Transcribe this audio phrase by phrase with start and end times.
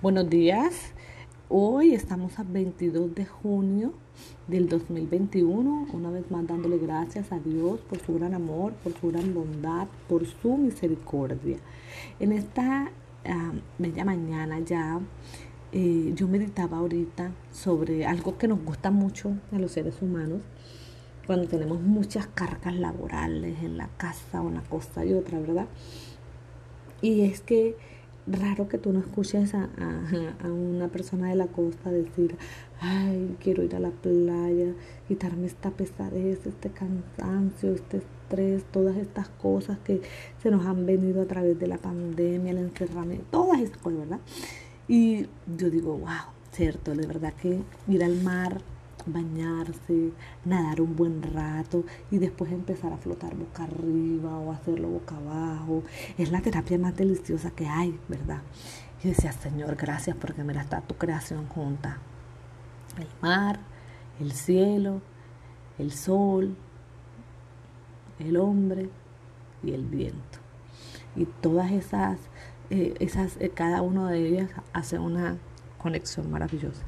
[0.00, 0.92] Buenos días.
[1.48, 3.94] Hoy estamos a 22 de junio
[4.46, 9.08] del 2021, una vez más dándole gracias a Dios por su gran amor, por su
[9.08, 11.56] gran bondad, por su misericordia.
[12.20, 12.92] En esta
[13.26, 15.00] uh, bella mañana ya
[15.72, 20.42] eh, yo meditaba ahorita sobre algo que nos gusta mucho a los seres humanos
[21.26, 25.66] cuando tenemos muchas cargas laborales en la casa, una cosa y otra, ¿verdad?
[27.02, 27.76] Y es que
[28.30, 29.68] raro que tú no escuches a,
[30.44, 32.36] una persona de la costa decir,
[32.80, 34.72] ay, quiero ir a la playa,
[35.06, 40.00] quitarme esta pesadez, este cansancio, este estrés, todas estas cosas que
[40.42, 44.20] se nos han venido a través de la pandemia, el encerramiento, todas estas cosas, ¿verdad?
[44.86, 48.60] Y yo digo, wow, cierto, de verdad que ir al mar
[49.12, 50.12] bañarse,
[50.44, 55.82] nadar un buen rato y después empezar a flotar boca arriba o hacerlo boca abajo.
[56.16, 58.42] Es la terapia más deliciosa que hay, ¿verdad?
[59.02, 61.98] Y decía, Señor, gracias porque mira, está tu creación junta.
[62.98, 63.60] El mar,
[64.20, 65.00] el cielo,
[65.78, 66.56] el sol,
[68.18, 68.90] el hombre
[69.62, 70.38] y el viento.
[71.14, 72.18] Y todas esas,
[72.70, 75.38] eh, esas eh, cada una de ellas hace una
[75.78, 76.82] conexión maravillosa.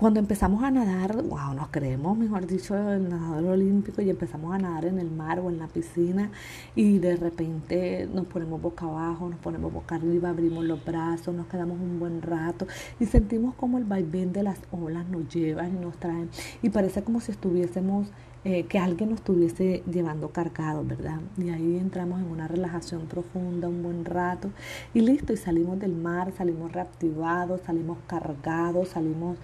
[0.00, 4.56] Cuando empezamos a nadar, wow, nos creemos, mejor dicho, el nadador olímpico y empezamos a
[4.56, 6.30] nadar en el mar o en la piscina
[6.74, 11.48] y de repente nos ponemos boca abajo, nos ponemos boca arriba, abrimos los brazos, nos
[11.48, 12.66] quedamos un buen rato
[12.98, 16.30] y sentimos como el vaivén de las olas nos lleva y nos traen
[16.62, 18.08] y parece como si estuviésemos
[18.42, 21.20] eh, que alguien nos estuviese llevando cargados, ¿verdad?
[21.36, 24.50] Y ahí entramos en una relajación profunda, un buen rato,
[24.94, 29.36] y listo, y salimos del mar, salimos reactivados, salimos cargados, salimos,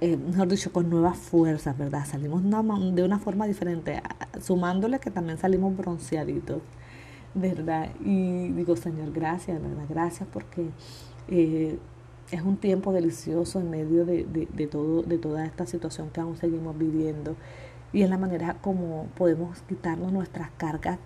[0.00, 2.06] eh, mejor dicho, con nuevas fuerzas, ¿verdad?
[2.06, 4.02] Salimos de una forma diferente,
[4.40, 6.62] sumándole que también salimos bronceaditos,
[7.34, 7.90] ¿verdad?
[8.02, 9.84] Y digo, Señor, gracias, ¿verdad?
[9.86, 10.70] Gracias porque...
[11.28, 11.78] Eh,
[12.30, 16.36] es un tiempo delicioso en medio de, de, todo, de toda esta situación que aún
[16.36, 17.34] seguimos viviendo
[17.92, 20.98] y es la manera como podemos quitarnos nuestras cargas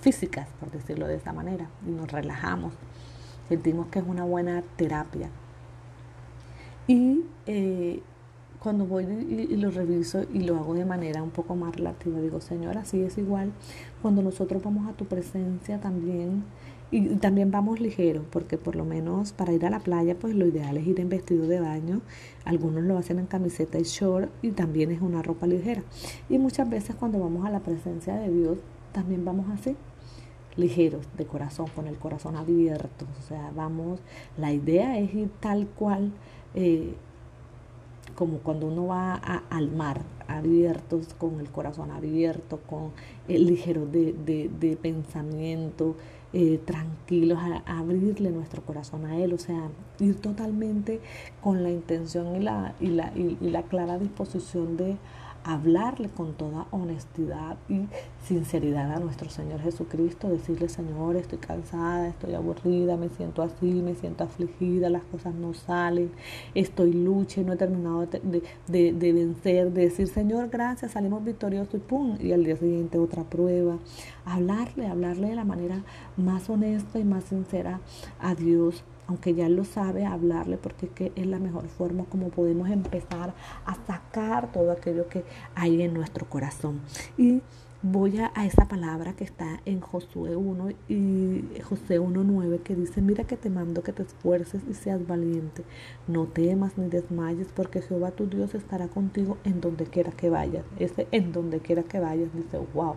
[0.00, 2.74] físicas, por decirlo de esa manera, y nos relajamos.
[3.48, 5.30] Sentimos que es una buena terapia.
[6.86, 8.02] Y eh,
[8.58, 12.40] cuando voy y, lo reviso y lo hago de manera un poco más relativa, digo,
[12.40, 13.52] Señor, así es igual.
[14.02, 16.44] Cuando nosotros vamos a tu presencia también
[16.90, 20.46] y también vamos ligeros, porque por lo menos para ir a la playa, pues lo
[20.46, 22.02] ideal es ir en vestido de baño.
[22.44, 25.82] Algunos lo hacen en camiseta y short y también es una ropa ligera.
[26.28, 28.58] Y muchas veces cuando vamos a la presencia de Dios,
[28.92, 29.76] también vamos así,
[30.56, 33.06] ligeros de corazón, con el corazón abierto.
[33.18, 33.98] O sea, vamos,
[34.36, 36.12] la idea es ir tal cual.
[36.54, 36.94] Eh,
[38.14, 42.92] como cuando uno va al mar, abiertos, con el corazón abierto, con
[43.26, 45.96] el ligero de, de, de pensamiento,
[46.34, 51.00] eh, tranquilos, a, abrirle nuestro corazón a Él, o sea, ir totalmente
[51.40, 54.96] con la intención y la, y la, y la clara disposición de
[55.44, 57.86] hablarle con toda honestidad y
[58.26, 63.94] sinceridad a nuestro Señor Jesucristo, decirle, Señor, estoy cansada, estoy aburrida, me siento así, me
[63.94, 66.10] siento afligida, las cosas no salen,
[66.54, 71.74] estoy lucha no he terminado de, de, de, vencer, de decir, Señor, gracias, salimos victoriosos
[71.74, 73.78] y pum, y al día siguiente otra prueba.
[74.24, 75.84] Hablarle, hablarle de la manera
[76.16, 77.80] más honesta y más sincera
[78.18, 82.28] a Dios aunque ya lo sabe, hablarle porque es, que es la mejor forma como
[82.28, 83.34] podemos empezar
[83.66, 86.80] a sacar todo aquello que hay en nuestro corazón.
[87.16, 87.42] Y
[87.86, 93.24] voy a, esa palabra que está en Josué 1 y José 1.9 que dice, mira
[93.24, 95.64] que te mando que te esfuerces y seas valiente,
[96.08, 100.64] no temas ni desmayes porque Jehová tu Dios estará contigo en donde quiera que vayas.
[100.78, 102.96] Ese en donde quiera que vayas dice, wow,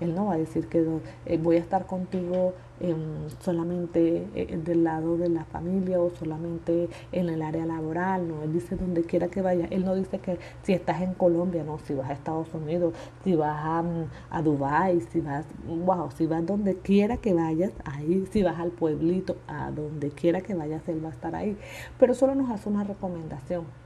[0.00, 0.84] él no va a decir que
[1.26, 6.88] eh, voy a estar contigo em, solamente eh, del lado de la familia o solamente
[7.12, 9.66] en el área laboral, no, Él dice donde quiera que vaya.
[9.70, 13.36] Él no dice que si estás en Colombia, no, si vas a Estados Unidos, si
[13.36, 18.26] vas a, mm, a Dubái, si vas, wow, si vas donde quiera que vayas, ahí,
[18.30, 21.56] si vas al pueblito, a donde quiera que vayas, Él va a estar ahí.
[21.98, 23.83] Pero solo nos hace una recomendación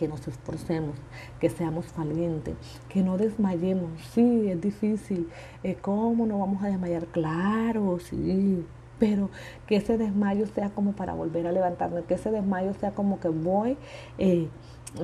[0.00, 0.96] que nos esforcemos,
[1.38, 2.56] que seamos valientes,
[2.88, 3.90] que no desmayemos.
[4.14, 5.28] Sí, es difícil.
[5.62, 7.04] Eh, ¿Cómo no vamos a desmayar?
[7.08, 8.64] Claro, sí.
[8.98, 9.28] Pero
[9.66, 13.28] que ese desmayo sea como para volver a levantarme, que ese desmayo sea como que
[13.28, 13.76] voy.
[14.16, 14.48] Eh,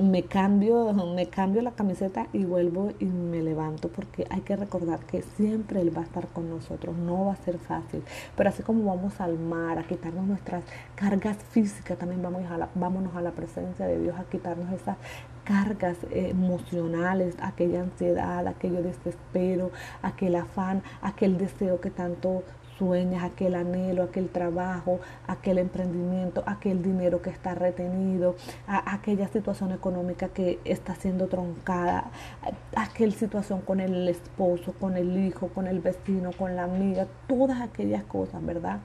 [0.01, 4.99] me cambio, me cambio la camiseta y vuelvo y me levanto porque hay que recordar
[4.99, 8.03] que siempre Él va a estar con nosotros, no va a ser fácil,
[8.35, 10.63] pero así como vamos al mar a quitarnos nuestras
[10.95, 12.69] cargas físicas, también vamos a la,
[13.15, 14.97] a la presencia de Dios a quitarnos esas
[15.45, 22.43] cargas emocionales, aquella ansiedad, aquello desespero, aquel afán, aquel deseo que tanto
[22.77, 28.35] sueñas, aquel anhelo, aquel trabajo, aquel emprendimiento, aquel dinero que está retenido,
[28.67, 32.11] aquella situación económica que está siendo troncada,
[32.75, 37.61] aquella situación con el esposo, con el hijo, con el vecino, con la amiga, todas
[37.61, 38.79] aquellas cosas, ¿verdad?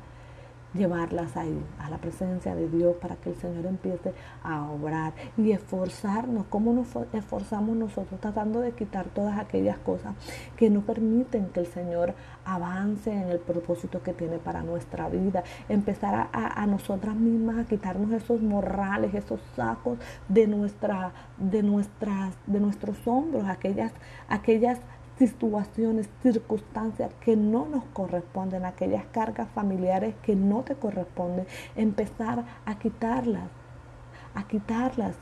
[0.74, 5.52] Llevarlas ahí, a la presencia de Dios, para que el Señor empiece a obrar y
[5.52, 6.46] esforzarnos.
[6.48, 8.20] ¿Cómo nos esforzamos nosotros?
[8.20, 10.14] Tratando de quitar todas aquellas cosas
[10.56, 12.14] que no permiten que el Señor
[12.44, 15.44] avance en el propósito que tiene para nuestra vida.
[15.68, 19.98] Empezar a, a nosotras mismas a quitarnos esos morrales, esos sacos
[20.28, 23.92] de, nuestra, de, nuestras, de nuestros hombros, aquellas,
[24.28, 24.80] aquellas
[25.26, 31.46] situaciones, circunstancias que no nos corresponden, aquellas cargas familiares que no te corresponden,
[31.76, 33.48] empezar a quitarlas,
[34.34, 35.14] a quitarlas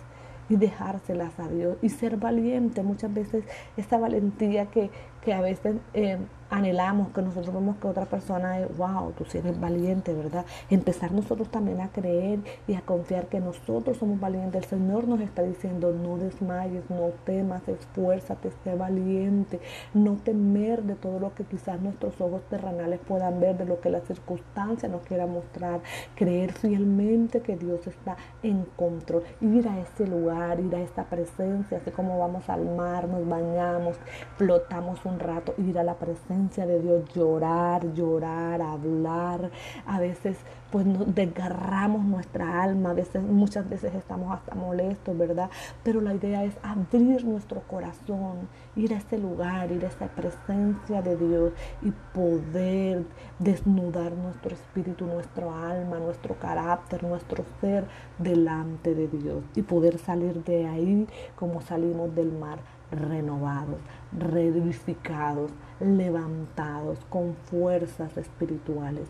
[0.49, 2.83] y dejárselas a Dios y ser valiente.
[2.83, 3.45] Muchas veces
[3.77, 4.91] esta valentía que,
[5.23, 6.19] que a veces eh,
[6.51, 10.45] anhelamos, que nosotros vemos que otra persona es, wow, tú sí eres valiente, ¿verdad?
[10.69, 14.65] Empezar nosotros también a creer y a confiar que nosotros somos valientes.
[14.65, 19.61] El Señor nos está diciendo, no desmayes, no temas, esfuérzate, sé valiente,
[19.95, 23.91] no temer de todo lo que quizás nuestros ojos terrenales puedan ver, de lo que
[23.91, 25.81] la circunstancia nos quiera mostrar,
[26.17, 31.79] creer fielmente que Dios está en control, ir a ese lugar, ir a esta presencia,
[31.79, 33.97] así como vamos al mar, nos bañamos,
[34.37, 39.51] flotamos un rato, ir a la presencia de Dios, llorar, llorar, hablar.
[39.87, 40.37] A veces
[40.71, 45.51] pues nos desgarramos nuestra alma, a veces, muchas veces estamos hasta molestos, ¿verdad?
[45.83, 51.03] Pero la idea es abrir nuestro corazón, ir a ese lugar, ir a esa presencia
[51.03, 51.53] de Dios
[51.83, 53.05] y poder
[53.41, 57.85] desnudar nuestro espíritu, nuestro alma, nuestro carácter, nuestro ser
[58.19, 62.61] delante de Dios y poder salir de ahí como salimos del mar
[62.91, 63.81] renovados,
[64.13, 65.51] reedificados,
[65.81, 69.09] levantados con fuerzas espirituales.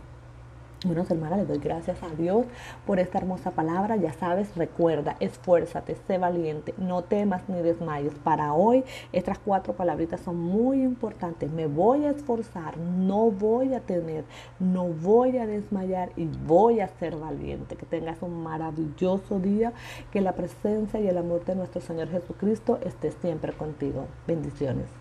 [0.82, 2.46] Bueno, hermana, le doy gracias a Dios
[2.86, 3.96] por esta hermosa palabra.
[3.96, 8.14] Ya sabes, recuerda, esfuérzate, sé valiente, no temas ni desmayes.
[8.24, 8.82] Para hoy,
[9.12, 11.52] estas cuatro palabritas son muy importantes.
[11.52, 14.24] Me voy a esforzar, no voy a temer,
[14.58, 17.76] no voy a desmayar y voy a ser valiente.
[17.76, 19.74] Que tengas un maravilloso día,
[20.10, 24.06] que la presencia y el amor de nuestro Señor Jesucristo esté siempre contigo.
[24.26, 25.00] Bendiciones.